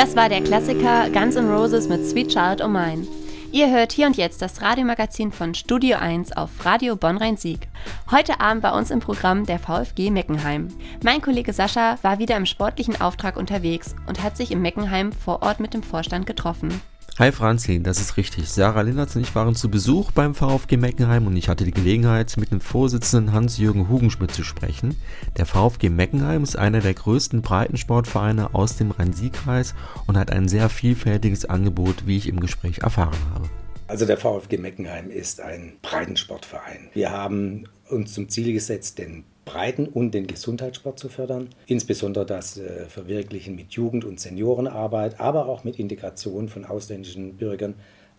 Das 0.00 0.16
war 0.16 0.30
der 0.30 0.42
Klassiker 0.42 1.10
Guns 1.10 1.36
N' 1.36 1.50
Roses 1.50 1.86
mit 1.86 2.06
Sweet 2.06 2.28
Child 2.28 2.62
O' 2.62 2.68
Mine. 2.68 3.06
Ihr 3.52 3.70
hört 3.70 3.92
hier 3.92 4.06
und 4.06 4.16
jetzt 4.16 4.40
das 4.40 4.62
Radiomagazin 4.62 5.30
von 5.30 5.52
Studio 5.52 5.98
1 5.98 6.32
auf 6.32 6.48
Radio 6.64 6.96
Bonn-Rhein-Sieg. 6.96 7.68
Heute 8.10 8.40
Abend 8.40 8.62
bei 8.62 8.70
uns 8.72 8.90
im 8.90 9.00
Programm 9.00 9.44
der 9.44 9.58
VfG 9.58 10.10
Meckenheim. 10.10 10.68
Mein 11.04 11.20
Kollege 11.20 11.52
Sascha 11.52 11.98
war 12.00 12.18
wieder 12.18 12.38
im 12.38 12.46
sportlichen 12.46 12.98
Auftrag 12.98 13.36
unterwegs 13.36 13.94
und 14.06 14.22
hat 14.22 14.38
sich 14.38 14.52
im 14.52 14.62
Meckenheim 14.62 15.12
vor 15.12 15.42
Ort 15.42 15.60
mit 15.60 15.74
dem 15.74 15.82
Vorstand 15.82 16.26
getroffen. 16.26 16.80
Hi 17.18 17.32
Franzi, 17.32 17.82
das 17.82 18.00
ist 18.00 18.16
richtig. 18.16 18.48
Sarah 18.48 18.80
Linnertz 18.80 19.14
und 19.14 19.22
ich 19.22 19.34
waren 19.34 19.54
zu 19.54 19.70
Besuch 19.70 20.10
beim 20.12 20.34
VfG 20.34 20.78
Meckenheim 20.78 21.26
und 21.26 21.36
ich 21.36 21.48
hatte 21.50 21.64
die 21.64 21.70
Gelegenheit, 21.70 22.34
mit 22.38 22.50
dem 22.50 22.62
Vorsitzenden 22.62 23.34
Hans-Jürgen 23.34 23.88
Hugenschmidt 23.88 24.30
zu 24.30 24.42
sprechen. 24.42 24.96
Der 25.36 25.44
VfG 25.44 25.90
Meckenheim 25.90 26.42
ist 26.42 26.56
einer 26.56 26.80
der 26.80 26.94
größten 26.94 27.42
Breitensportvereine 27.42 28.54
aus 28.54 28.76
dem 28.76 28.90
Rhein-Sieg-Kreis 28.90 29.74
und 30.06 30.16
hat 30.16 30.30
ein 30.30 30.48
sehr 30.48 30.70
vielfältiges 30.70 31.44
Angebot, 31.44 32.06
wie 32.06 32.16
ich 32.16 32.26
im 32.26 32.40
Gespräch 32.40 32.78
erfahren 32.78 33.18
habe. 33.34 33.50
Also 33.86 34.06
der 34.06 34.16
VfG 34.16 34.56
Meckenheim 34.56 35.10
ist 35.10 35.40
ein 35.40 35.72
Breitensportverein. 35.82 36.90
Wir 36.94 37.10
haben 37.10 37.64
uns 37.90 38.14
zum 38.14 38.28
Ziel 38.28 38.52
gesetzt, 38.52 38.98
den 38.98 39.24
Breiten- 39.44 39.88
und 39.88 40.12
den 40.12 40.26
Gesundheitssport 40.26 40.98
zu 40.98 41.08
fördern. 41.08 41.48
Insbesondere 41.66 42.26
das 42.26 42.58
äh, 42.58 42.86
Verwirklichen 42.86 43.54
mit 43.54 43.72
Jugend- 43.72 44.04
und 44.04 44.20
Seniorenarbeit, 44.20 45.18
aber 45.20 45.46
auch 45.46 45.64
mit 45.64 45.78
Integration 45.78 46.48
von 46.48 46.64
ausländischen 46.64 47.36
Bürgern, 47.36 47.74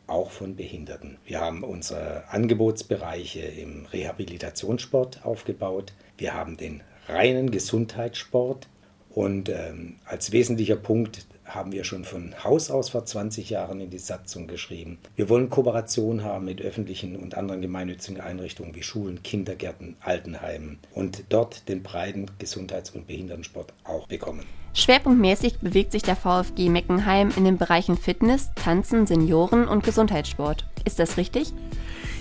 auch 0.08 0.32
von 0.32 0.56
Behinderten. 0.56 1.18
Wir 1.26 1.40
haben 1.40 1.64
unsere 1.64 2.28
Angebotsbereiche 2.30 3.42
im 3.42 3.86
Rehabilitationssport 3.86 5.26
aufgebaut. 5.26 5.94
Wir 6.18 6.34
haben 6.34 6.58
den 6.58 6.82
reinen 7.08 7.52
Gesundheitssport 7.52 8.68
und 9.10 9.50
ähm, 9.50 9.96
als 10.06 10.32
wesentlicher 10.32 10.76
Punkt 10.76 11.26
haben 11.54 11.72
wir 11.72 11.84
schon 11.84 12.06
von 12.06 12.34
Haus 12.44 12.72
aus 12.72 12.90
vor 12.90 13.06
20 13.06 13.50
Jahren 13.50 13.82
in 13.82 13.90
die 13.90 14.00
Satzung 14.00 14.48
geschrieben. 14.48 14.98
Wir 15.16 15.30
wollen 15.30 15.50
Kooperation 15.50 16.24
haben 16.24 16.46
mit 16.46 16.62
öffentlichen 16.62 17.16
und 17.16 17.36
anderen 17.36 17.62
gemeinnützigen 17.62 18.22
Einrichtungen 18.22 18.76
wie 18.76 18.84
Schulen, 18.84 19.24
Kindergärten, 19.24 19.96
Altenheimen 20.02 20.80
und 20.94 21.24
dort 21.30 21.68
den 21.70 21.84
breiten 21.84 22.28
Gesundheits- 22.40 22.92
und 22.92 23.08
Behindertensport 23.08 23.74
auch 23.84 24.08
bekommen. 24.08 24.46
Schwerpunktmäßig 24.74 25.60
bewegt 25.60 25.92
sich 25.92 26.02
der 26.02 26.16
VfG 26.16 26.70
Meckenheim 26.70 27.32
in 27.36 27.44
den 27.44 27.58
Bereichen 27.58 27.98
Fitness, 27.98 28.52
Tanzen, 28.56 29.06
Senioren 29.06 29.68
und 29.68 29.84
Gesundheitssport. 29.84 30.66
Ist 30.86 31.00
das 31.00 31.18
richtig? 31.18 31.54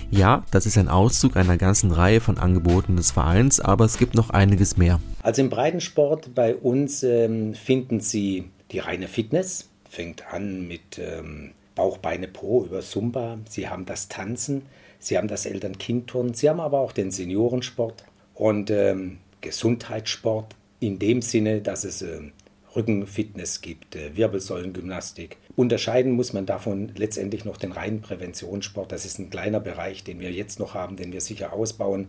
Ja, 0.09 0.43
das 0.51 0.65
ist 0.65 0.77
ein 0.77 0.89
Auszug 0.89 1.37
einer 1.37 1.55
ganzen 1.55 1.93
Reihe 1.93 2.19
von 2.19 2.37
Angeboten 2.37 2.97
des 2.97 3.11
Vereins, 3.11 3.61
aber 3.61 3.85
es 3.85 3.97
gibt 3.97 4.13
noch 4.13 4.29
einiges 4.29 4.75
mehr. 4.75 4.99
Also 5.23 5.41
im 5.41 5.49
Breitensport 5.49 6.35
bei 6.35 6.53
uns 6.53 7.03
ähm, 7.03 7.53
finden 7.53 8.01
Sie 8.01 8.49
die 8.71 8.79
reine 8.79 9.07
Fitness, 9.07 9.69
fängt 9.89 10.33
an 10.33 10.67
mit 10.67 10.97
ähm, 10.97 11.51
Bauch, 11.75 11.97
Beine, 11.97 12.27
Po 12.27 12.63
über 12.65 12.81
Zumba. 12.81 13.39
Sie 13.49 13.67
haben 13.67 13.85
das 13.85 14.07
Tanzen, 14.07 14.63
Sie 14.99 15.17
haben 15.17 15.27
das 15.27 15.45
Eltern-Kind-Turnen, 15.45 16.33
Sie 16.33 16.49
haben 16.49 16.59
aber 16.59 16.79
auch 16.79 16.91
den 16.91 17.11
Seniorensport 17.11 18.03
und 18.35 18.69
ähm, 18.69 19.17
Gesundheitssport 19.41 20.55
in 20.79 20.99
dem 20.99 21.21
Sinne, 21.21 21.61
dass 21.61 21.83
es 21.83 22.01
ähm, 22.01 22.31
Rückenfitness 22.75 23.61
gibt, 23.61 23.95
äh, 23.95 24.15
Wirbelsäulengymnastik. 24.15 25.37
Unterscheiden 25.55 26.13
muss 26.13 26.33
man 26.33 26.45
davon 26.45 26.91
letztendlich 26.95 27.45
noch 27.45 27.57
den 27.57 27.71
reinen 27.71 28.01
Präventionssport. 28.01 28.91
Das 28.91 29.05
ist 29.05 29.19
ein 29.19 29.29
kleiner 29.29 29.59
Bereich, 29.59 30.03
den 30.03 30.19
wir 30.19 30.31
jetzt 30.31 30.59
noch 30.59 30.75
haben, 30.75 30.95
den 30.95 31.11
wir 31.11 31.21
sicher 31.21 31.53
ausbauen. 31.53 32.07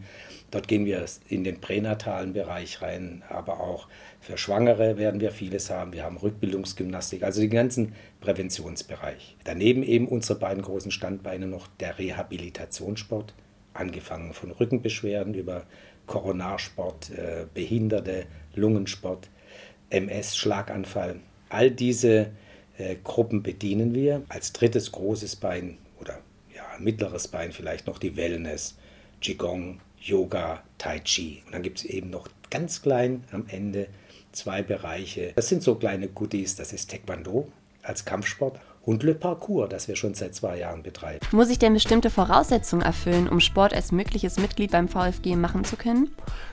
Dort 0.51 0.69
gehen 0.69 0.85
wir 0.85 1.05
in 1.29 1.43
den 1.43 1.61
pränatalen 1.61 2.33
Bereich 2.33 2.83
rein, 2.83 3.23
aber 3.29 3.61
auch 3.61 3.89
für 4.21 4.39
Schwangere 4.39 4.97
werden 4.97 5.21
wir 5.21 5.33
vieles 5.33 5.71
haben. 5.71 5.93
Wir 5.93 6.05
haben 6.05 6.19
Rückbildungsgymnastik, 6.19 7.23
also 7.25 7.41
den 7.41 7.51
ganzen 7.51 7.95
Präventionsbereich. 8.21 9.37
Daneben 9.45 9.83
eben 9.83 10.07
unsere 10.07 10.39
beiden 10.39 10.63
großen 10.63 10.91
Standbeine 10.91 11.47
noch 11.47 11.67
der 11.81 11.99
Rehabilitationssport, 11.99 13.35
angefangen 13.75 14.35
von 14.35 14.53
Rückenbeschwerden 14.53 15.35
über 15.35 15.65
Koronarsport, 16.07 17.11
äh, 17.11 17.47
Behinderte, 17.53 18.27
Lungensport 18.55 19.31
MS, 19.91 20.37
Schlaganfall. 20.37 21.21
All 21.49 21.71
diese 21.71 22.31
äh, 22.83 22.97
Gruppen 23.03 23.43
bedienen 23.43 23.95
wir. 23.95 24.23
Als 24.29 24.53
drittes 24.53 24.93
großes 24.93 25.37
Bein 25.37 25.79
oder 26.01 26.19
ja, 26.55 26.65
mittleres 26.79 27.29
Bein 27.29 27.53
vielleicht 27.53 27.87
noch 27.87 27.99
die 27.99 28.17
Wellness, 28.17 28.77
Qigong, 29.21 29.81
Yoga, 30.01 30.63
Tai 30.79 30.99
Chi. 31.01 31.43
Und 31.47 31.55
dann 31.55 31.63
gibt 31.63 31.79
es 31.79 31.85
eben 31.85 32.11
noch 32.11 32.29
ganz 32.51 32.83
klein 32.83 33.25
am 33.31 33.47
Ende 33.49 33.89
zwei 34.33 34.63
Bereiche. 34.63 35.33
Das 35.37 35.49
sind 35.49 35.63
so 35.63 35.77
kleine 35.77 36.09
Goodies. 36.09 36.57
Das 36.57 36.73
ist 36.73 36.91
Taekwondo 36.91 37.49
als 37.83 38.05
Kampfsport 38.05 38.59
und 38.85 39.03
Le 39.03 39.15
Parcours, 39.15 39.69
das 39.69 39.89
wir 39.89 39.97
schon 39.97 40.15
seit 40.15 40.35
zwei 40.35 40.59
Jahren 40.59 40.83
betreiben. 40.83 41.21
Muss 41.31 41.51
ich 41.51 41.59
denn 41.59 41.75
bestimmte 41.75 42.11
Voraussetzungen 42.11 42.83
erfüllen, 42.83 43.29
um 43.29 43.41
Sport 43.41 43.73
als 43.73 43.93
mögliches 43.93 44.39
Mitglied 44.39 44.73
beim 44.73 44.89
VfG 44.89 45.37
machen 45.37 45.65
zu 45.65 45.77
können? 45.77 46.11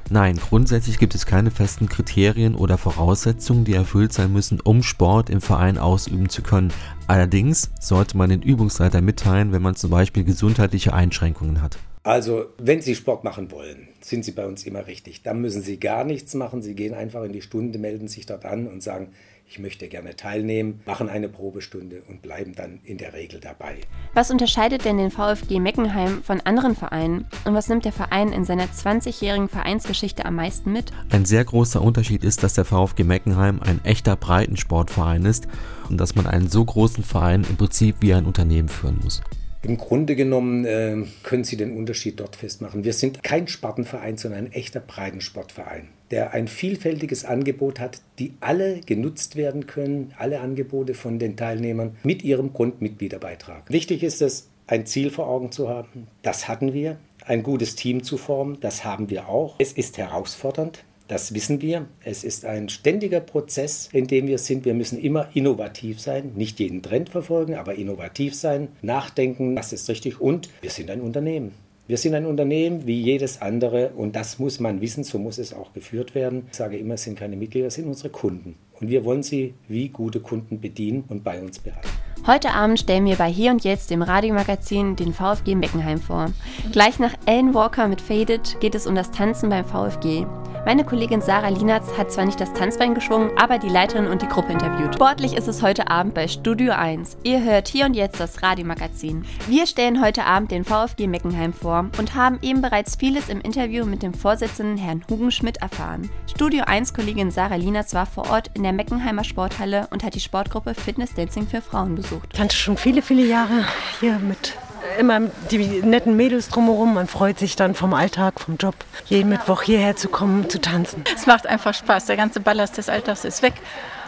Nein, 0.09 0.37
grundsätzlich 0.37 0.99
gibt 0.99 1.15
es 1.15 1.25
keine 1.25 1.51
festen 1.51 1.89
Kriterien 1.89 2.55
oder 2.55 2.77
Voraussetzungen, 2.77 3.65
die 3.65 3.73
erfüllt 3.73 4.13
sein 4.13 4.31
müssen, 4.31 4.59
um 4.61 4.83
Sport 4.83 5.29
im 5.29 5.41
Verein 5.41 5.77
ausüben 5.77 6.29
zu 6.29 6.41
können. 6.41 6.71
Allerdings 7.07 7.71
sollte 7.79 8.17
man 8.17 8.29
den 8.29 8.41
Übungsleiter 8.41 9.01
mitteilen, 9.01 9.51
wenn 9.51 9.61
man 9.61 9.75
zum 9.75 9.89
Beispiel 9.89 10.23
gesundheitliche 10.23 10.93
Einschränkungen 10.93 11.61
hat. 11.61 11.77
Also, 12.03 12.45
wenn 12.57 12.81
Sie 12.81 12.95
Sport 12.95 13.23
machen 13.23 13.51
wollen, 13.51 13.89
sind 13.99 14.23
Sie 14.23 14.31
bei 14.31 14.45
uns 14.45 14.65
immer 14.65 14.87
richtig. 14.87 15.21
Dann 15.21 15.41
müssen 15.41 15.61
Sie 15.61 15.79
gar 15.79 16.05
nichts 16.05 16.33
machen. 16.33 16.61
Sie 16.61 16.73
gehen 16.73 16.93
einfach 16.93 17.23
in 17.23 17.33
die 17.33 17.41
Stunde, 17.41 17.77
melden 17.77 18.07
sich 18.07 18.25
dort 18.25 18.45
an 18.45 18.67
und 18.67 18.81
sagen, 18.81 19.09
ich 19.49 19.57
möchte 19.57 19.87
gerne 19.87 20.15
teilnehmen, 20.15 20.81
machen 20.85 21.09
eine 21.09 21.27
Probestunde 21.27 22.03
und 22.07 22.21
bleiben 22.21 22.53
dann 22.53 22.81
in 22.83 22.99
der 22.99 23.13
Regel 23.13 23.39
dabei. 23.39 23.79
Was 24.13 24.29
unterscheidet 24.29 24.85
denn 24.85 24.99
den 24.99 25.09
VfG 25.09 25.59
Meckenheim 25.59 26.21
von 26.21 26.39
anderen 26.41 26.75
Vereinen 26.75 27.25
und 27.45 27.55
was 27.55 27.67
nimmt 27.67 27.83
der 27.83 27.91
Verein 27.91 28.31
in 28.31 28.45
seiner 28.45 28.65
20-jährigen 28.65 29.49
Vereinsgeschichte 29.49 30.25
am 30.25 30.35
meisten 30.35 30.71
mit? 30.71 30.91
Ein 31.09 31.25
sehr 31.25 31.43
großer 31.43 31.81
Unterschied 31.81 32.23
ist, 32.23 32.43
dass 32.43 32.53
der 32.53 32.65
VfG 32.65 33.03
Meckenheim 33.03 33.59
ein 33.61 33.83
echter 33.83 34.15
Breitensportverein 34.15 35.25
ist 35.25 35.47
und 35.89 35.97
dass 35.97 36.13
man 36.13 36.27
einen 36.27 36.47
so 36.47 36.63
großen 36.63 37.03
Verein 37.03 37.43
im 37.49 37.57
Prinzip 37.57 37.95
wie 38.01 38.13
ein 38.13 38.25
Unternehmen 38.25 38.69
führen 38.69 38.99
muss. 39.03 39.21
Im 39.61 39.77
Grunde 39.77 40.15
genommen 40.15 40.63
äh, 40.63 41.03
können 41.23 41.43
Sie 41.43 41.57
den 41.57 41.75
Unterschied 41.75 42.19
dort 42.19 42.37
festmachen. 42.37 42.85
Wir 42.85 42.93
sind 42.93 43.23
kein 43.23 43.47
Spartenverein, 43.47 44.15
sondern 44.15 44.45
ein 44.45 44.51
echter 44.53 44.79
Breitensportverein, 44.79 45.89
der 46.11 46.33
ein 46.33 46.47
vielfältiges 46.47 47.25
Angebot 47.25 47.79
hat, 47.79 48.01
die 48.19 48.33
alle 48.39 48.79
genutzt 48.79 49.35
werden 49.35 49.67
können, 49.67 50.13
alle 50.17 50.39
Angebote 50.39 50.93
von 50.93 51.19
den 51.19 51.35
Teilnehmern 51.35 51.97
mit 52.03 52.23
ihrem 52.23 52.53
Grundmitgliederbeitrag. 52.53 53.69
Wichtig 53.69 54.03
ist 54.03 54.21
es, 54.21 54.47
ein 54.65 54.85
Ziel 54.85 55.09
vor 55.09 55.27
Augen 55.27 55.51
zu 55.51 55.67
haben. 55.67 56.07
Das 56.21 56.47
hatten 56.47 56.73
wir. 56.73 56.97
Ein 57.25 57.43
gutes 57.43 57.75
Team 57.75 58.01
zu 58.01 58.17
formen, 58.17 58.59
das 58.61 58.85
haben 58.85 59.09
wir 59.09 59.27
auch. 59.27 59.55
Es 59.57 59.73
ist 59.73 59.97
herausfordernd. 59.97 60.83
Das 61.09 61.33
wissen 61.33 61.59
wir. 61.63 61.87
Es 62.03 62.23
ist 62.23 62.45
ein 62.45 62.69
ständiger 62.69 63.19
Prozess, 63.19 63.89
in 63.91 64.05
dem 64.05 64.27
wir 64.27 64.37
sind. 64.37 64.63
Wir 64.63 64.75
müssen 64.75 64.99
immer 64.99 65.27
innovativ 65.33 65.99
sein, 65.99 66.33
nicht 66.35 66.59
jeden 66.59 66.83
Trend 66.83 67.09
verfolgen, 67.09 67.55
aber 67.55 67.73
innovativ 67.73 68.35
sein, 68.35 68.67
nachdenken, 68.83 69.55
was 69.55 69.73
ist 69.73 69.89
richtig. 69.89 70.21
Und 70.21 70.49
wir 70.61 70.69
sind 70.69 70.91
ein 70.91 71.01
Unternehmen. 71.01 71.53
Wir 71.87 71.97
sind 71.97 72.13
ein 72.13 72.27
Unternehmen 72.27 72.85
wie 72.85 73.01
jedes 73.01 73.41
andere 73.41 73.89
und 73.95 74.15
das 74.15 74.37
muss 74.37 74.59
man 74.59 74.81
wissen, 74.81 75.03
so 75.03 75.17
muss 75.17 75.39
es 75.39 75.51
auch 75.51 75.73
geführt 75.73 76.13
werden. 76.13 76.43
Ich 76.51 76.57
sage 76.57 76.77
immer, 76.77 76.93
es 76.93 77.03
sind 77.05 77.17
keine 77.17 77.35
Mitglieder, 77.35 77.65
es 77.65 77.73
sind 77.73 77.87
unsere 77.87 78.09
Kunden. 78.09 78.53
Und 78.79 78.89
wir 78.89 79.03
wollen 79.03 79.23
sie 79.23 79.55
wie 79.67 79.89
gute 79.89 80.19
Kunden 80.19 80.61
bedienen 80.61 81.05
und 81.07 81.23
bei 81.23 81.41
uns 81.41 81.57
behalten. 81.57 81.89
Heute 82.27 82.51
Abend 82.51 82.79
stellen 82.79 83.05
wir 83.05 83.15
bei 83.15 83.31
Hier 83.31 83.49
und 83.49 83.63
Jetzt, 83.63 83.89
dem 83.89 84.03
Radiomagazin, 84.03 84.95
den 84.95 85.13
VfG 85.13 85.55
Meckenheim 85.55 85.99
vor. 85.99 86.31
Gleich 86.71 86.99
nach 86.99 87.15
Ellen 87.25 87.55
Walker 87.55 87.87
mit 87.87 87.99
Faded 87.99 88.57
geht 88.59 88.75
es 88.75 88.85
um 88.85 88.93
das 88.93 89.09
Tanzen 89.09 89.49
beim 89.49 89.65
VfG. 89.65 90.27
Meine 90.65 90.83
Kollegin 90.83 91.21
Sarah 91.21 91.47
Lienatz 91.47 91.97
hat 91.97 92.11
zwar 92.11 92.25
nicht 92.25 92.39
das 92.39 92.51
Tanzbein 92.53 92.93
geschwungen, 92.93 93.31
aber 93.37 93.59
die 93.59 93.69
Leiterin 93.69 94.07
und 94.07 94.21
die 94.21 94.27
Gruppe 94.27 94.51
interviewt. 94.51 94.93
Sportlich 94.93 95.33
ist 95.33 95.47
es 95.47 95.61
heute 95.61 95.89
Abend 95.89 96.13
bei 96.13 96.27
Studio 96.27 96.73
1. 96.73 97.17
Ihr 97.23 97.41
hört 97.43 97.69
hier 97.69 97.85
und 97.85 97.93
jetzt 97.93 98.19
das 98.19 98.43
Radiomagazin. 98.43 99.25
Wir 99.47 99.65
stellen 99.65 100.03
heute 100.03 100.25
Abend 100.25 100.51
den 100.51 100.65
VfG 100.65 101.07
Meckenheim 101.07 101.53
vor 101.53 101.89
und 101.97 102.13
haben 102.13 102.39
eben 102.41 102.61
bereits 102.61 102.97
vieles 102.97 103.29
im 103.29 103.39
Interview 103.39 103.85
mit 103.85 104.03
dem 104.03 104.13
Vorsitzenden 104.13 104.77
Herrn 104.77 105.03
Hugen 105.09 105.31
Schmidt 105.31 105.57
erfahren. 105.57 106.09
Studio 106.29 106.65
1 106.65 106.93
Kollegin 106.93 107.31
Sarah 107.31 107.55
Lienatz 107.55 107.93
war 107.93 108.05
vor 108.05 108.29
Ort 108.29 108.51
in 108.53 108.63
der 108.63 108.73
Meckenheimer 108.73 109.23
Sporthalle 109.23 109.87
und 109.91 110.03
hat 110.03 110.15
die 110.15 110.19
Sportgruppe 110.19 110.73
Fitness 110.75 111.13
Dancing 111.13 111.47
für 111.47 111.61
Frauen 111.61 111.95
besucht. 111.95 112.29
Ich 112.33 112.37
tanze 112.37 112.57
schon 112.57 112.75
viele, 112.75 113.01
viele 113.01 113.25
Jahre 113.25 113.65
hier 114.01 114.19
mit 114.19 114.55
immer 114.97 115.21
die 115.51 115.81
netten 115.81 116.15
Mädels 116.15 116.49
drumherum. 116.49 116.93
Man 116.93 117.07
freut 117.07 117.39
sich 117.39 117.55
dann 117.55 117.75
vom 117.75 117.93
Alltag, 117.93 118.39
vom 118.39 118.57
Job, 118.57 118.75
jeden 119.05 119.29
Mittwoch 119.29 119.61
hierher 119.61 119.95
zu 119.95 120.09
kommen, 120.09 120.49
zu 120.49 120.59
tanzen. 120.59 121.03
Es 121.15 121.25
macht 121.25 121.47
einfach 121.47 121.73
Spaß. 121.73 122.05
Der 122.05 122.17
ganze 122.17 122.39
Ballast 122.39 122.77
des 122.77 122.89
Alltags 122.89 123.25
ist 123.25 123.41
weg. 123.41 123.53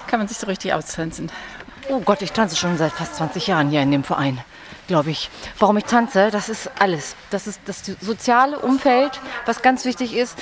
Kann 0.07 0.19
man 0.19 0.27
sich 0.27 0.37
so 0.37 0.47
richtig 0.47 0.73
austanzen. 0.73 1.31
Oh 1.89 1.99
Gott, 1.99 2.21
ich 2.21 2.31
tanze 2.31 2.55
schon 2.55 2.77
seit 2.77 2.91
fast 2.91 3.15
20 3.15 3.47
Jahren 3.47 3.69
hier 3.69 3.81
in 3.81 3.91
dem 3.91 4.03
Verein, 4.03 4.39
glaube 4.87 5.09
ich. 5.11 5.29
Warum 5.59 5.77
ich 5.77 5.85
tanze, 5.85 6.29
das 6.31 6.49
ist 6.49 6.69
alles. 6.79 7.15
Das 7.29 7.47
ist 7.47 7.59
das 7.65 7.83
soziale 8.01 8.59
Umfeld, 8.59 9.19
was 9.45 9.61
ganz 9.61 9.85
wichtig 9.85 10.15
ist. 10.15 10.37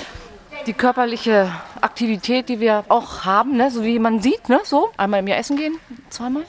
die 0.66 0.72
körperliche 0.74 1.50
Aktivität, 1.80 2.48
die 2.48 2.60
wir 2.60 2.84
auch 2.88 3.24
haben, 3.24 3.56
ne? 3.56 3.70
so 3.70 3.84
wie 3.84 3.98
man 3.98 4.20
sieht, 4.20 4.48
ne? 4.48 4.60
so 4.64 4.90
einmal 4.96 5.20
im 5.20 5.26
Jahr 5.26 5.38
essen 5.38 5.56
gehen, 5.56 5.78
zweimal. 6.10 6.44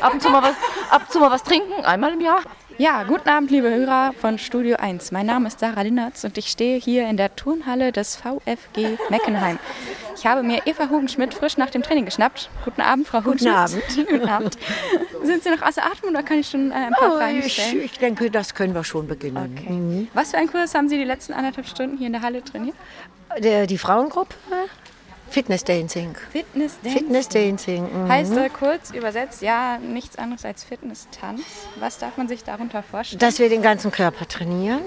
ab, 0.00 0.14
und 0.14 0.22
zu 0.22 0.30
mal 0.30 0.42
was, 0.42 0.54
ab 0.90 1.02
und 1.02 1.12
zu 1.12 1.18
mal 1.18 1.30
was 1.30 1.42
trinken, 1.42 1.84
einmal 1.84 2.12
im 2.12 2.20
Jahr. 2.20 2.40
Ja, 2.80 3.02
guten 3.02 3.28
Abend, 3.28 3.50
liebe 3.50 3.68
Hörer 3.68 4.14
von 4.18 4.38
Studio 4.38 4.76
1. 4.78 5.12
Mein 5.12 5.26
Name 5.26 5.48
ist 5.48 5.60
Sarah 5.60 5.82
Linnertz 5.82 6.24
und 6.24 6.38
ich 6.38 6.46
stehe 6.46 6.78
hier 6.78 7.06
in 7.10 7.18
der 7.18 7.36
Turnhalle 7.36 7.92
des 7.92 8.16
VfG 8.16 8.96
Meckenheim. 9.10 9.58
Ich 10.16 10.24
habe 10.24 10.42
mir 10.42 10.62
Eva 10.64 10.88
Hugenschmidt 10.88 11.34
frisch 11.34 11.58
nach 11.58 11.68
dem 11.68 11.82
Training 11.82 12.06
geschnappt. 12.06 12.48
Guten 12.64 12.80
Abend, 12.80 13.06
Frau 13.06 13.18
Hugenschmidt. 13.22 13.52
Guten 13.52 13.58
Abend. 13.58 13.84
Guten 14.08 14.28
Abend. 14.30 14.58
Sind 15.24 15.42
Sie 15.42 15.50
noch 15.50 15.60
außer 15.60 15.82
Atem 15.84 16.08
oder 16.08 16.22
kann 16.22 16.38
ich 16.38 16.48
schon 16.48 16.70
äh, 16.70 16.74
ein 16.74 16.92
paar 16.94 17.12
Oh, 17.12 17.18
Fragen 17.18 17.40
ich, 17.40 17.52
stellen? 17.52 17.82
ich 17.84 17.98
denke, 17.98 18.30
das 18.30 18.54
können 18.54 18.74
wir 18.74 18.82
schon 18.82 19.06
beginnen. 19.06 19.58
Okay. 19.58 19.70
Mhm. 19.70 20.08
Was 20.14 20.30
für 20.30 20.38
einen 20.38 20.50
Kurs 20.50 20.74
haben 20.74 20.88
Sie 20.88 20.96
die 20.96 21.04
letzten 21.04 21.34
anderthalb 21.34 21.66
Stunden 21.66 21.98
hier 21.98 22.06
in 22.06 22.14
der 22.14 22.22
Halle 22.22 22.42
trainiert? 22.42 22.76
Der, 23.40 23.66
die 23.66 23.76
Frauengruppe 23.76 24.34
Fitness 25.30 25.64
Dancing. 25.64 26.16
Fitness 26.32 26.78
Dance. 26.82 26.98
Fitness 26.98 27.28
Dancing. 27.28 28.04
mhm. 28.04 28.08
Heißt 28.08 28.36
äh, 28.36 28.48
kurz 28.48 28.90
übersetzt, 28.90 29.42
ja, 29.42 29.78
nichts 29.78 30.18
anderes 30.18 30.44
als 30.44 30.64
Fitness-Tanz. 30.64 31.40
Was 31.78 31.98
darf 31.98 32.16
man 32.16 32.28
sich 32.28 32.42
darunter 32.44 32.82
vorstellen? 32.82 33.20
Dass 33.20 33.38
wir 33.38 33.48
den 33.48 33.62
ganzen 33.62 33.90
Körper 33.92 34.26
trainieren. 34.26 34.80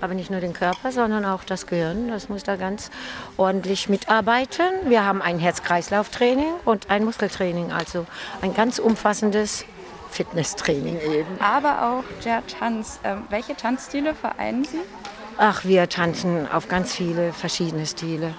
Aber 0.00 0.12
nicht 0.12 0.30
nur 0.30 0.40
den 0.40 0.52
Körper, 0.52 0.92
sondern 0.92 1.24
auch 1.24 1.44
das 1.44 1.66
Gehirn. 1.66 2.08
Das 2.08 2.28
muss 2.28 2.42
da 2.42 2.56
ganz 2.56 2.90
ordentlich 3.36 3.88
mitarbeiten. 3.88 4.66
Wir 4.86 5.04
haben 5.04 5.22
ein 5.22 5.38
Herz-Kreislauf-Training 5.38 6.52
und 6.64 6.90
ein 6.90 7.04
Muskeltraining. 7.04 7.72
Also 7.72 8.04
ein 8.42 8.52
ganz 8.52 8.78
umfassendes 8.78 9.64
Fitnesstraining 10.10 11.00
eben. 11.00 11.40
Aber 11.40 11.88
auch 11.88 12.22
der 12.24 12.46
Tanz. 12.46 13.00
Ähm, 13.04 13.22
welche 13.30 13.56
Tanzstile 13.56 14.14
vereinen 14.14 14.64
Sie? 14.64 14.80
Ach, 15.36 15.64
wir 15.64 15.88
tanzen 15.88 16.48
auf 16.50 16.68
ganz 16.68 16.94
viele 16.94 17.32
verschiedene 17.32 17.86
Stile. 17.86 18.34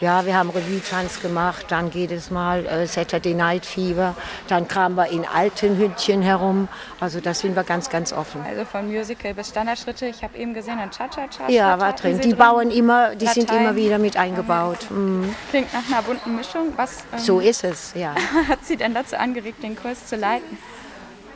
Ja, 0.00 0.24
wir 0.24 0.36
haben 0.36 0.50
Revue-Tanz 0.50 1.20
gemacht, 1.20 1.66
dann 1.70 1.90
geht 1.90 2.12
es 2.12 2.30
mal 2.30 2.64
äh, 2.66 2.86
Saturday 2.86 3.34
Night 3.34 3.66
Fever, 3.66 4.14
dann 4.46 4.68
kramen 4.68 4.96
wir 4.96 5.08
in 5.10 5.26
alten 5.26 5.76
Hütchen 5.76 6.22
herum. 6.22 6.68
Also 7.00 7.20
da 7.20 7.34
sind 7.34 7.56
wir 7.56 7.64
ganz, 7.64 7.90
ganz 7.90 8.12
offen. 8.12 8.40
Also 8.48 8.64
von 8.64 8.86
Musical 8.86 9.34
bis 9.34 9.48
Standardschritte. 9.48 10.06
Ich 10.06 10.22
habe 10.22 10.38
eben 10.38 10.54
gesehen, 10.54 10.78
ein 10.78 10.92
Cha-Cha-Cha. 10.92 11.48
Ja, 11.50 11.80
war 11.80 11.94
drin. 11.94 12.20
Die 12.20 12.32
bauen 12.32 12.70
immer, 12.70 13.16
die 13.16 13.26
sind 13.26 13.50
Latein. 13.50 13.64
immer 13.64 13.76
wieder 13.76 13.98
mit 13.98 14.16
eingebaut. 14.16 14.88
Mhm. 14.88 15.34
Klingt 15.50 15.74
nach 15.74 15.86
einer 15.88 16.02
bunten 16.02 16.36
Mischung. 16.36 16.72
Was 16.76 16.98
ähm, 17.12 17.18
So 17.18 17.40
ist 17.40 17.64
es, 17.64 17.92
ja. 17.94 18.14
hat 18.48 18.64
Sie 18.64 18.76
denn 18.76 18.94
dazu 18.94 19.18
angeregt, 19.18 19.64
den 19.64 19.74
Kurs 19.74 20.06
zu 20.06 20.14
leiten? 20.14 20.58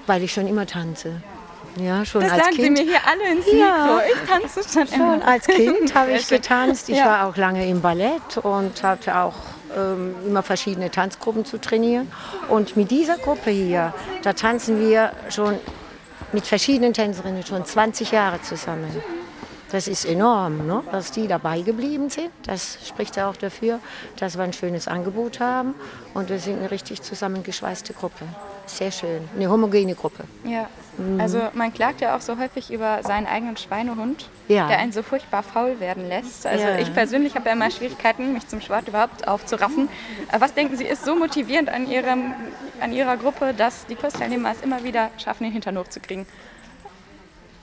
Weil 0.07 0.23
ich 0.23 0.33
schon 0.33 0.47
immer 0.47 0.67
tanze. 0.67 1.21
Ja, 1.77 2.05
schon 2.05 2.21
Das 2.23 2.33
als 2.33 2.45
sagen 2.45 2.57
Kind. 2.57 2.79
Sie 2.79 2.85
mir 2.85 2.91
hier 2.91 3.01
alle 3.07 3.33
ins 3.33 3.47
Ja. 3.53 3.85
Mikro. 3.87 4.01
Ich 4.13 4.29
tanze 4.31 4.63
schon 4.69 4.87
Schon 4.87 5.15
immer. 5.15 5.27
als 5.27 5.47
Kind 5.47 5.95
habe 5.95 6.13
ich 6.13 6.29
getanzt. 6.29 6.89
Ich 6.89 6.99
Ja. 6.99 7.07
war 7.07 7.27
auch 7.29 7.37
lange 7.37 7.67
im 7.69 7.81
Ballett 7.81 8.37
und 8.43 8.83
hatte 8.83 9.17
auch 9.17 9.35
ähm, 9.77 10.15
immer 10.27 10.43
verschiedene 10.43 10.91
Tanzgruppen 10.91 11.45
zu 11.47 11.59
trainieren. 11.59 12.11
Und 12.49 12.77
mit 12.77 12.91
dieser 12.91 13.17
Gruppe 13.17 13.51
hier, 13.51 13.95
da 14.23 14.35
tanzen 14.35 14.81
wir 14.81 15.13
schon 15.31 15.59
mit 16.33 16.47
verschiedenen 16.47 16.93
Tänzerinnen 16.93 17.43
schon 17.45 17.65
20 17.65 18.11
Jahre 18.13 18.41
zusammen. 18.43 18.91
Das 19.71 19.89
ist 19.89 20.05
enorm, 20.05 20.67
ne? 20.67 20.83
dass 20.93 21.13
die 21.13 21.27
dabei 21.27 21.63
geblieben 21.63 22.11
sind. 22.11 22.29
Das 22.45 22.77
spricht 22.87 23.17
ja 23.17 23.31
auch 23.31 23.37
dafür, 23.37 23.79
dass 24.19 24.37
wir 24.37 24.45
ein 24.45 24.53
schönes 24.53 24.87
Angebot 24.89 25.41
haben. 25.41 25.75
Und 26.13 26.29
wir 26.29 26.39
sind 26.39 26.59
eine 26.59 26.71
richtig 26.71 27.01
zusammengeschweißte 27.01 27.95
Gruppe. 27.95 28.27
Sehr 28.67 28.91
schön. 28.91 29.29
Eine 29.35 29.51
homogene 29.51 29.95
Gruppe. 29.95 30.25
Ja. 30.45 30.69
Also 31.19 31.41
man 31.55 31.73
klagt 31.73 32.01
ja 32.03 32.15
auch 32.17 32.21
so 32.21 32.39
häufig 32.39 32.71
über 32.71 33.03
seinen 33.03 33.27
eigenen 33.27 33.57
Schweinehund, 33.57 34.29
Ja. 34.49 34.69
der 34.69 34.79
einen 34.79 34.93
so 34.93 35.03
furchtbar 35.03 35.43
faul 35.43 35.81
werden 35.81 36.07
lässt. 36.07 36.47
Also 36.47 36.65
Ja. 36.65 36.79
ich 36.79 36.93
persönlich 36.93 37.35
habe 37.35 37.47
ja 37.49 37.55
immer 37.55 37.71
Schwierigkeiten, 37.71 38.33
mich 38.35 38.47
zum 38.47 38.61
Sport 38.61 38.89
überhaupt 38.89 39.27
aufzuraffen. 39.27 39.89
Äh, 40.31 40.41
Was 40.41 40.53
denken 40.55 40.77
Sie, 40.77 40.85
ist 40.85 41.05
so 41.05 41.15
motivierend 41.17 41.71
an, 41.71 41.89
Ihrem, 41.91 42.35
an 42.81 42.93
Ihrer 42.93 43.17
Gruppe, 43.17 43.55
dass 43.55 43.87
die 43.87 43.95
Kursteilnehmer 43.95 44.53
es 44.53 44.61
immer 44.61 44.85
wieder 44.85 45.11
schaffen, 45.17 45.45
den 45.45 45.53
Hintern 45.53 45.79
hochzukriegen? 45.79 46.27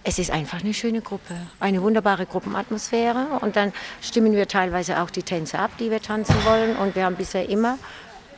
Es 0.04 0.18
ist 0.18 0.32
einfach 0.32 0.62
eine 0.62 0.74
schöne 0.74 1.02
Gruppe, 1.02 1.36
eine 1.60 1.82
wunderbare 1.84 2.26
Gruppenatmosphäre. 2.26 3.28
Und 3.42 3.56
dann 3.58 3.74
stimmen 4.02 4.32
wir 4.34 4.48
teilweise 4.48 5.02
auch 5.02 5.10
die 5.12 5.24
Tänze 5.24 5.60
ab, 5.60 5.72
die 5.80 5.92
wir 5.92 6.02
tanzen 6.02 6.36
wollen. 6.46 6.76
Und 6.78 6.96
wir 6.96 7.06
haben 7.06 7.16
bisher 7.16 7.48
immer 7.48 7.78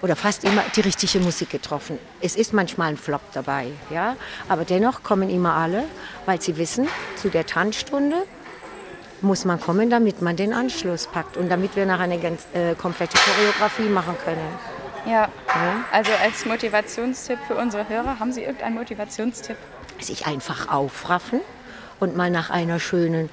oder 0.02 0.16
fast 0.16 0.44
immer 0.44 0.64
die 0.76 0.82
richtige 0.82 1.20
Musik 1.20 1.50
getroffen. 1.50 2.00
Es 2.22 2.36
ist 2.36 2.54
manchmal 2.54 2.90
ein 2.90 2.98
Flop 2.98 3.22
dabei, 3.34 3.68
ja, 3.90 4.16
aber 4.50 4.66
dennoch 4.66 5.04
kommen 5.04 5.30
immer 5.30 5.54
alle, 5.56 5.84
weil 6.26 6.42
sie 6.42 6.58
wissen, 6.58 6.88
zu 7.16 7.30
der 7.30 7.46
Tanzstunde 7.46 8.24
muss 9.22 9.46
man 9.46 9.60
kommen, 9.60 9.90
damit 9.90 10.22
man 10.22 10.36
den 10.36 10.52
Anschluss 10.54 11.08
packt 11.08 11.38
und 11.38 11.50
damit 11.50 11.76
wir 11.76 11.86
nachher 11.86 12.06
eine 12.06 12.18
ganz 12.18 12.48
äh, 12.54 12.74
komplette 12.74 13.18
Choreografie 13.18 13.90
machen 13.90 14.16
können. 14.26 14.48
Ja. 15.06 15.30
Also 15.92 16.12
als 16.24 16.46
Motivationstipp 16.46 17.40
für 17.48 17.56
unsere 17.56 17.88
Hörer, 17.88 18.20
haben 18.20 18.32
Sie 18.32 18.42
irgendeinen 18.42 18.76
Motivationstipp? 18.76 19.58
sich 20.04 20.28
einfach 20.28 20.70
aufraffen 20.70 21.42
und 22.00 22.16
mal 22.16 22.30
nach 22.30 22.50
einer 22.50 22.80
schönen 22.80 23.30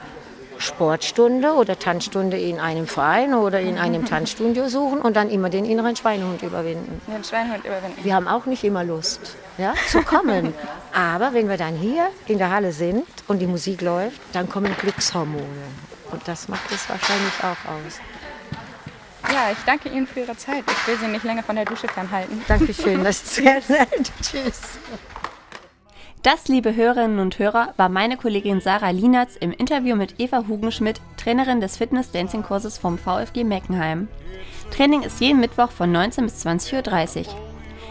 Sportstunde 0.59 1.53
oder 1.53 1.79
Tanzstunde 1.79 2.39
in 2.39 2.59
einem 2.61 2.87
Verein 2.87 3.35
oder 3.35 3.61
in 3.61 3.79
einem 3.79 4.05
Tanzstudio 4.07 4.69
suchen 4.69 5.01
und 5.01 5.17
dann 5.17 5.31
immer 5.31 5.51
den 5.51 5.65
inneren 5.65 5.97
Schweinehund 5.97 6.43
überwinden. 6.43 7.01
Den 7.07 7.25
Schweinehund 7.25 7.65
überwinden. 7.65 8.05
Wir 8.05 8.15
haben 8.15 8.29
auch 8.29 8.47
nicht 8.47 8.65
immer 8.65 8.85
Lust 8.85 9.37
ja, 9.57 9.75
zu 9.89 10.03
kommen. 10.03 10.55
Aber 10.93 11.33
wenn 11.35 11.49
wir 11.49 11.57
dann 11.57 11.77
hier 11.77 12.09
in 12.27 12.39
der 12.39 12.51
Halle 12.51 12.73
sind 12.73 13.07
und 13.29 13.39
die 13.39 13.47
Musik 13.47 13.83
läuft, 13.83 14.21
dann 14.33 14.49
kommen 14.49 14.75
Glückshormone. 14.79 15.43
Und 16.11 16.27
das 16.27 16.49
macht 16.49 16.71
es 16.73 16.89
wahrscheinlich 16.89 17.35
auch 17.41 17.71
aus. 17.71 18.01
Ja, 19.33 19.51
ich 19.53 19.59
danke 19.67 19.91
Ihnen 19.91 20.07
für 20.07 20.21
Ihre 20.21 20.37
Zeit. 20.37 20.65
Ich 20.67 20.87
will 20.87 20.97
Sie 20.99 21.07
nicht 21.07 21.25
länger 21.25 21.43
von 21.43 21.57
der 21.57 21.67
Dusche 21.67 21.87
fernhalten. 21.87 22.43
Dankeschön, 22.49 23.05
das 23.05 23.23
ist 23.23 23.35
sehr 23.35 23.61
nett. 23.69 24.11
Tschüss. 24.23 24.61
Das, 26.25 26.49
liebe 26.49 26.75
Hörerinnen 26.75 27.21
und 27.21 27.39
Hörer, 27.39 27.75
war 27.77 27.89
meine 27.89 28.17
Kollegin 28.17 28.61
Sarah 28.61 28.91
Lienertz 28.91 29.37
im 29.37 29.53
Interview 29.53 29.95
mit 29.95 30.19
Eva 30.19 30.47
Hugenschmidt, 30.49 31.01
Trainerin 31.17 31.61
des 31.61 31.77
Fitness-Dancing-Kurses 31.77 32.77
vom 32.77 32.99
VfG 32.99 33.45
Meckenheim. 33.45 34.09
Training 34.73 35.03
ist 35.03 35.21
jeden 35.21 35.39
Mittwoch 35.39 35.71
von 35.71 35.93
19 35.93 36.25
bis 36.25 36.45
20.30 36.45 37.19
Uhr. 37.19 37.27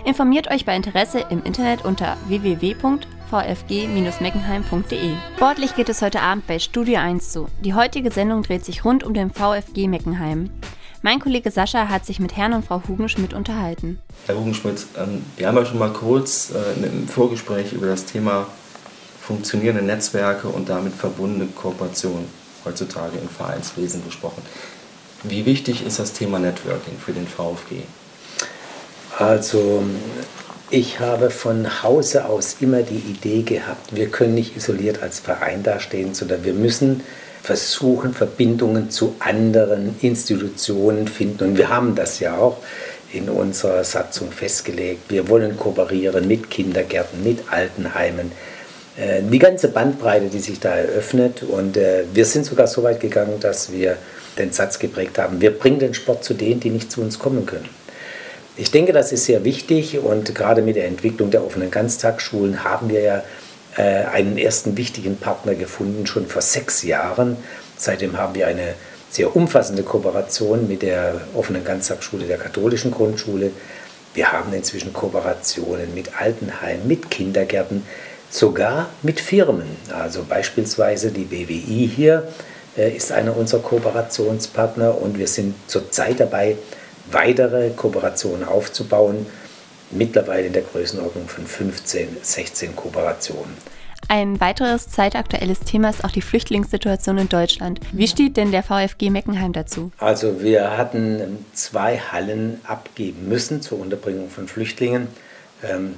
Informiert 0.03 0.51
euch 0.51 0.65
bei 0.65 0.75
Interesse 0.75 1.19
im 1.29 1.41
Internet 1.43 1.85
unter 1.85 2.17
www.vfg-meckenheim.de. 2.27 5.13
Sportlich 5.37 5.75
geht 5.75 5.87
es 5.87 6.01
heute 6.01 6.19
Abend 6.21 6.45
bei 6.47 6.59
Studio 6.59 6.99
1 6.99 7.31
zu. 7.31 7.47
Die 7.63 7.75
heutige 7.75 8.11
Sendung 8.11 8.43
dreht 8.43 8.65
sich 8.65 8.83
rund 8.83 9.05
um 9.05 9.13
den 9.13 9.31
VfG 9.31 9.87
Meckenheim. 9.87 10.49
Mein 11.03 11.19
Kollege 11.19 11.51
Sascha 11.51 11.89
hat 11.89 12.05
sich 12.05 12.19
mit 12.19 12.35
Herrn 12.35 12.53
und 12.53 12.65
Frau 12.65 12.81
Hugenschmidt 12.87 13.33
unterhalten. 13.33 13.99
Herr 14.25 14.37
Hugenschmidt, 14.37 14.85
ähm, 14.97 15.23
wir 15.37 15.47
haben 15.47 15.55
ja 15.55 15.65
schon 15.65 15.77
mal 15.77 15.93
kurz 15.93 16.51
äh, 16.51 16.85
im 16.85 17.07
Vorgespräch 17.07 17.71
über 17.73 17.85
das 17.85 18.05
Thema 18.05 18.47
funktionierende 19.21 19.83
Netzwerke 19.83 20.47
und 20.47 20.69
damit 20.69 20.93
verbundene 20.93 21.47
Kooperation 21.47 22.25
heutzutage 22.65 23.17
im 23.19 23.29
Vereinswesen 23.29 24.03
gesprochen. 24.03 24.41
Wie 25.23 25.45
wichtig 25.45 25.85
ist 25.85 25.99
das 25.99 26.13
Thema 26.13 26.39
Networking 26.39 26.97
für 26.97 27.11
den 27.11 27.27
VfG? 27.27 27.83
Also 29.17 29.83
ich 30.69 30.99
habe 30.99 31.29
von 31.29 31.83
Hause 31.83 32.25
aus 32.25 32.57
immer 32.59 32.81
die 32.81 32.97
Idee 32.97 33.41
gehabt, 33.43 33.95
wir 33.95 34.09
können 34.09 34.35
nicht 34.35 34.55
isoliert 34.57 35.01
als 35.01 35.19
Verein 35.19 35.63
dastehen, 35.63 36.13
sondern 36.13 36.43
wir 36.43 36.53
müssen 36.53 37.03
versuchen, 37.47 38.13
Verbindungen 38.13 38.89
zu 38.89 39.15
anderen 39.19 39.95
Institutionen 40.01 41.07
finden. 41.07 41.45
Und 41.45 41.57
wir 41.57 41.69
haben 41.69 41.95
das 41.95 42.19
ja 42.19 42.35
auch 42.37 42.57
in 43.13 43.29
unserer 43.29 43.85
Satzung 43.85 44.33
festgelegt. 44.33 45.09
Wir 45.09 45.29
wollen 45.29 45.55
kooperieren 45.55 46.27
mit 46.27 46.49
Kindergärten, 46.49 47.23
mit 47.23 47.39
Altenheimen. 47.49 48.33
Äh, 48.97 49.21
Die 49.31 49.39
ganze 49.39 49.69
Bandbreite, 49.69 50.25
die 50.25 50.39
sich 50.39 50.59
da 50.59 50.75
eröffnet. 50.75 51.41
Und 51.41 51.77
äh, 51.77 52.03
wir 52.13 52.25
sind 52.25 52.43
sogar 52.43 52.67
so 52.67 52.83
weit 52.83 52.99
gegangen, 52.99 53.39
dass 53.39 53.71
wir 53.71 53.95
den 54.37 54.51
Satz 54.51 54.77
geprägt 54.77 55.17
haben, 55.17 55.39
wir 55.39 55.51
bringen 55.57 55.79
den 55.79 55.93
Sport 55.93 56.25
zu 56.25 56.33
denen, 56.33 56.59
die 56.59 56.69
nicht 56.69 56.91
zu 56.91 56.99
uns 56.99 57.17
kommen 57.17 57.45
können. 57.45 57.69
Ich 58.57 58.71
denke, 58.71 58.91
das 58.91 59.13
ist 59.13 59.23
sehr 59.23 59.45
wichtig 59.45 59.97
und 59.97 60.35
gerade 60.35 60.61
mit 60.61 60.75
der 60.75 60.85
Entwicklung 60.85 61.31
der 61.31 61.45
offenen 61.45 61.71
Ganztagsschulen 61.71 62.65
haben 62.65 62.89
wir 62.89 63.01
ja 63.01 63.23
äh, 63.77 64.05
einen 64.05 64.37
ersten 64.37 64.75
wichtigen 64.75 65.17
Partner 65.17 65.55
gefunden, 65.55 66.05
schon 66.07 66.27
vor 66.27 66.41
sechs 66.41 66.83
Jahren. 66.83 67.37
Seitdem 67.77 68.17
haben 68.17 68.35
wir 68.35 68.47
eine 68.47 68.73
sehr 69.09 69.35
umfassende 69.35 69.83
Kooperation 69.83 70.67
mit 70.67 70.81
der 70.81 71.21
offenen 71.33 71.63
Ganztagsschule 71.63 72.25
der 72.25 72.37
katholischen 72.37 72.91
Grundschule. 72.91 73.51
Wir 74.13 74.31
haben 74.31 74.51
inzwischen 74.53 74.93
Kooperationen 74.93 75.93
mit 75.93 76.19
Altenheimen, 76.19 76.87
mit 76.87 77.11
Kindergärten, 77.11 77.83
sogar 78.29 78.89
mit 79.03 79.19
Firmen. 79.19 79.67
Also 79.93 80.23
beispielsweise 80.27 81.11
die 81.11 81.25
BWI 81.25 81.89
hier 81.95 82.27
äh, 82.75 82.95
ist 82.95 83.11
einer 83.11 83.37
unserer 83.37 83.61
Kooperationspartner 83.61 84.99
und 84.99 85.17
wir 85.17 85.27
sind 85.27 85.55
zurzeit 85.67 86.19
dabei, 86.19 86.57
weitere 87.11 87.69
Kooperationen 87.69 88.43
aufzubauen, 88.43 89.27
mittlerweile 89.91 90.47
in 90.47 90.53
der 90.53 90.63
Größenordnung 90.63 91.27
von 91.27 91.45
15, 91.45 92.17
16 92.21 92.75
Kooperationen. 92.75 93.55
Ein 94.09 94.39
weiteres 94.39 94.87
zeitaktuelles 94.87 95.59
Thema 95.61 95.89
ist 95.89 96.05
auch 96.05 96.11
die 96.11 96.21
Flüchtlingssituation 96.21 97.17
in 97.17 97.29
Deutschland. 97.29 97.81
Wie 97.91 98.07
steht 98.07 98.37
denn 98.37 98.51
der 98.51 98.63
VfG 98.63 99.09
Meckenheim 99.09 99.51
dazu? 99.51 99.91
Also 99.97 100.41
wir 100.41 100.77
hatten 100.77 101.45
zwei 101.53 101.97
Hallen 101.97 102.61
abgeben 102.63 103.27
müssen 103.27 103.61
zur 103.61 103.79
Unterbringung 103.79 104.29
von 104.29 104.47
Flüchtlingen. 104.47 105.07
Ähm, 105.61 105.95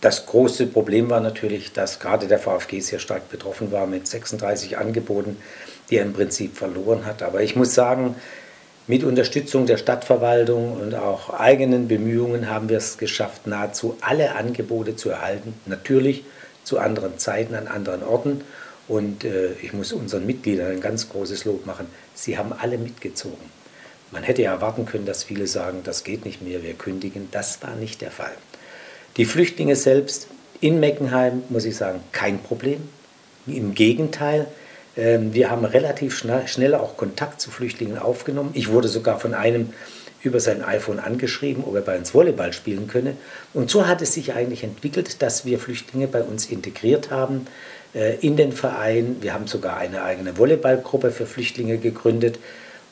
das 0.00 0.26
große 0.26 0.66
Problem 0.66 1.08
war 1.10 1.20
natürlich, 1.20 1.72
dass 1.72 2.00
gerade 2.00 2.26
der 2.26 2.40
VfG 2.40 2.80
sehr 2.80 2.98
stark 2.98 3.30
betroffen 3.30 3.70
war 3.70 3.86
mit 3.86 4.08
36 4.08 4.76
Angeboten, 4.76 5.36
die 5.88 5.98
er 5.98 6.02
im 6.02 6.12
Prinzip 6.12 6.56
verloren 6.56 7.06
hat. 7.06 7.22
Aber 7.22 7.42
ich 7.42 7.54
muss 7.54 7.74
sagen, 7.74 8.16
mit 8.86 9.04
Unterstützung 9.04 9.66
der 9.66 9.76
Stadtverwaltung 9.76 10.72
und 10.80 10.94
auch 10.94 11.30
eigenen 11.30 11.88
Bemühungen 11.88 12.50
haben 12.50 12.68
wir 12.68 12.78
es 12.78 12.98
geschafft, 12.98 13.46
nahezu 13.46 13.96
alle 14.00 14.34
Angebote 14.34 14.96
zu 14.96 15.10
erhalten. 15.10 15.54
Natürlich 15.66 16.24
zu 16.64 16.78
anderen 16.78 17.18
Zeiten, 17.18 17.54
an 17.54 17.68
anderen 17.68 18.02
Orten. 18.02 18.42
Und 18.88 19.24
äh, 19.24 19.52
ich 19.62 19.72
muss 19.72 19.92
unseren 19.92 20.26
Mitgliedern 20.26 20.72
ein 20.72 20.80
ganz 20.80 21.08
großes 21.08 21.44
Lob 21.44 21.66
machen. 21.66 21.86
Sie 22.14 22.36
haben 22.36 22.52
alle 22.52 22.78
mitgezogen. 22.78 23.50
Man 24.10 24.24
hätte 24.24 24.42
ja 24.42 24.52
erwarten 24.52 24.84
können, 24.84 25.06
dass 25.06 25.24
viele 25.24 25.46
sagen, 25.46 25.80
das 25.84 26.04
geht 26.04 26.24
nicht 26.24 26.42
mehr, 26.42 26.62
wir 26.62 26.74
kündigen. 26.74 27.28
Das 27.30 27.62
war 27.62 27.74
nicht 27.76 28.00
der 28.00 28.10
Fall. 28.10 28.32
Die 29.16 29.24
Flüchtlinge 29.24 29.76
selbst 29.76 30.26
in 30.60 30.80
Meckenheim, 30.80 31.42
muss 31.48 31.64
ich 31.64 31.76
sagen, 31.76 32.00
kein 32.12 32.38
Problem. 32.40 32.88
Im 33.46 33.74
Gegenteil, 33.74 34.46
wir 34.94 35.50
haben 35.50 35.64
relativ 35.64 36.22
schnell 36.46 36.74
auch 36.74 36.98
Kontakt 36.98 37.40
zu 37.40 37.50
Flüchtlingen 37.50 37.98
aufgenommen. 37.98 38.50
Ich 38.52 38.68
wurde 38.68 38.88
sogar 38.88 39.18
von 39.18 39.32
einem 39.32 39.72
über 40.22 40.40
sein 40.40 40.62
iPhone 40.62 41.00
angeschrieben, 41.00 41.64
ob 41.64 41.74
er 41.74 41.80
bei 41.80 41.98
uns 41.98 42.14
Volleyball 42.14 42.52
spielen 42.52 42.86
könne. 42.86 43.16
Und 43.54 43.70
so 43.70 43.86
hat 43.86 44.02
es 44.02 44.14
sich 44.14 44.34
eigentlich 44.34 44.62
entwickelt, 44.62 45.22
dass 45.22 45.44
wir 45.44 45.58
Flüchtlinge 45.58 46.06
bei 46.06 46.22
uns 46.22 46.46
integriert 46.46 47.10
haben 47.10 47.46
äh, 47.94 48.16
in 48.20 48.36
den 48.36 48.52
Verein. 48.52 49.16
Wir 49.20 49.34
haben 49.34 49.46
sogar 49.46 49.76
eine 49.76 50.02
eigene 50.02 50.38
Volleyballgruppe 50.38 51.10
für 51.10 51.26
Flüchtlinge 51.26 51.78
gegründet. 51.78 52.38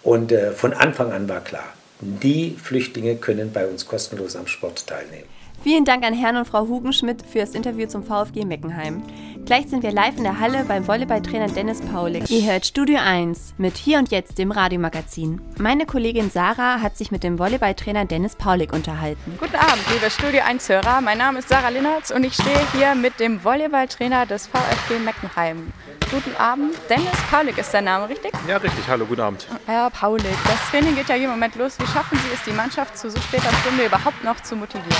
Und 0.02 0.32
äh, 0.32 0.52
von 0.52 0.72
Anfang 0.72 1.12
an 1.12 1.28
war 1.28 1.42
klar, 1.42 1.74
die 2.00 2.56
Flüchtlinge 2.60 3.16
können 3.16 3.52
bei 3.52 3.66
uns 3.66 3.86
kostenlos 3.86 4.34
am 4.34 4.46
Sport 4.46 4.86
teilnehmen. 4.86 5.28
Vielen 5.62 5.84
Dank 5.84 6.06
an 6.06 6.14
Herrn 6.14 6.38
und 6.38 6.46
Frau 6.46 6.66
Hugenschmidt 6.68 7.22
für 7.22 7.40
das 7.40 7.54
Interview 7.54 7.86
zum 7.86 8.02
VfG 8.02 8.46
Meckenheim. 8.46 9.02
Gleich 9.44 9.68
sind 9.68 9.82
wir 9.82 9.92
live 9.92 10.16
in 10.16 10.22
der 10.22 10.40
Halle 10.40 10.64
beim 10.64 10.88
Volleyballtrainer 10.88 11.48
Dennis 11.48 11.82
Paulik. 11.82 12.30
Ihr 12.30 12.50
hört 12.50 12.64
Studio 12.64 12.98
1 12.98 13.54
mit 13.58 13.76
Hier 13.76 13.98
und 13.98 14.10
Jetzt, 14.10 14.38
dem 14.38 14.52
Radiomagazin. 14.52 15.40
Meine 15.58 15.84
Kollegin 15.84 16.30
Sarah 16.30 16.80
hat 16.80 16.96
sich 16.96 17.10
mit 17.10 17.24
dem 17.24 17.38
Volleyballtrainer 17.38 18.06
Dennis 18.06 18.36
Paulik 18.36 18.72
unterhalten. 18.72 19.36
Guten 19.38 19.56
Abend, 19.56 19.82
liebe 19.92 20.10
Studio 20.10 20.40
1-Hörer. 20.40 21.02
Mein 21.02 21.18
Name 21.18 21.40
ist 21.40 21.50
Sarah 21.50 21.68
Linnertz 21.68 22.10
und 22.10 22.24
ich 22.24 22.34
stehe 22.34 22.60
hier 22.72 22.94
mit 22.94 23.20
dem 23.20 23.44
Volleyballtrainer 23.44 24.24
des 24.24 24.46
VfG 24.46 24.98
Meckenheim. 25.04 25.72
Guten 26.10 26.34
Abend. 26.36 26.74
Dennis 26.88 27.06
Paulik 27.30 27.58
ist 27.58 27.72
der 27.72 27.82
Name, 27.82 28.08
richtig? 28.08 28.32
Ja, 28.48 28.56
richtig. 28.56 28.88
Hallo, 28.88 29.04
guten 29.04 29.20
Abend. 29.20 29.46
Herr 29.66 29.90
Paulik, 29.90 30.24
das 30.44 30.70
Training 30.70 30.96
geht 30.96 31.08
ja 31.08 31.16
jeden 31.16 31.30
Moment 31.30 31.54
los. 31.56 31.78
Wie 31.78 31.86
schaffen 31.86 32.18
Sie 32.18 32.34
es, 32.34 32.42
die 32.44 32.52
Mannschaft 32.52 32.96
zu 32.96 33.10
so 33.10 33.20
später 33.20 33.50
Stunde 33.60 33.84
überhaupt 33.86 34.24
noch 34.24 34.40
zu 34.40 34.56
motivieren? 34.56 34.96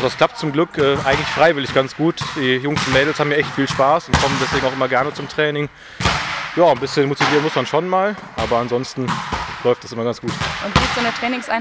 Also 0.00 0.08
das 0.08 0.16
klappt 0.16 0.38
zum 0.38 0.50
Glück 0.50 0.78
äh, 0.78 0.96
eigentlich 1.04 1.26
freiwillig 1.26 1.74
ganz 1.74 1.94
gut. 1.94 2.22
Die 2.34 2.56
Jungs 2.56 2.80
und 2.86 2.94
Mädels 2.94 3.20
haben 3.20 3.28
mir 3.28 3.36
echt 3.36 3.50
viel 3.50 3.68
Spaß 3.68 4.08
und 4.08 4.18
kommen 4.18 4.34
deswegen 4.40 4.66
auch 4.66 4.72
immer 4.72 4.88
gerne 4.88 5.12
zum 5.12 5.28
Training. 5.28 5.68
Ja, 6.56 6.70
ein 6.70 6.78
bisschen 6.78 7.06
motivieren 7.06 7.42
muss 7.42 7.54
man 7.54 7.66
schon 7.66 7.86
mal, 7.86 8.16
aber 8.36 8.56
ansonsten 8.56 9.06
läuft 9.62 9.84
das 9.84 9.92
immer 9.92 10.04
ganz 10.04 10.18
gut. 10.22 10.30
Und 10.64 10.74
wie 10.74 10.84
ist 10.84 10.94
so 10.94 11.00
eine 11.00 11.12
Trainingseinheit 11.12 11.44